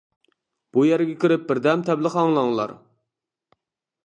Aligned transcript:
بۇ 0.77 0.85
يەرگە 0.87 1.13
كىرىپ 1.25 1.45
بىردەم 1.51 1.83
تەبلىغ 1.91 2.19
ئاڭلاڭلار! 2.23 2.75